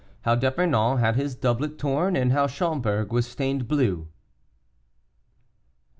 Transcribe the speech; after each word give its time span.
HOW 0.21 0.33
D'EPERNON 0.33 0.97
HAD 0.97 1.15
HIS 1.15 1.35
DOUBLET 1.35 1.77
TORN, 1.77 2.15
AND 2.15 2.31
HOW 2.31 2.47
CHOMBERG 2.47 3.11
WAS 3.13 3.27
STAINED 3.27 3.67
BLUE. 3.67 3.97
While 3.97 4.05
M. 4.05 4.13